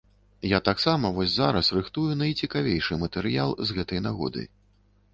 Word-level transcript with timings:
Я 0.51 0.59
таксама 0.69 1.11
вось 1.17 1.35
зараз 1.35 1.69
рыхтую 1.79 2.07
найцікавейшы 2.23 3.01
матэрыял 3.05 3.57
з 3.69 3.81
гэтай 3.81 4.07
нагоды. 4.11 4.53